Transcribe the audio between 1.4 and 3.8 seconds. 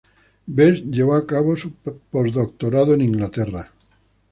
su postdoctorado en Inglaterra.